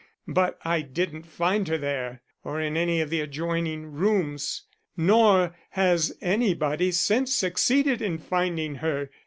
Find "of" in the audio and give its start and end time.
3.01-3.11